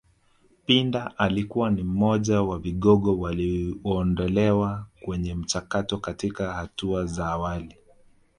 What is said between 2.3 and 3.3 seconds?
wa vigogo